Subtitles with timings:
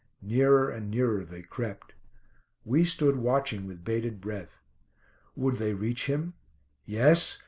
[0.23, 1.93] Nearer and nearer they crept.
[2.65, 4.57] We stood watching with bated breath.
[5.35, 6.33] Would they reach him?
[6.87, 7.37] Yes.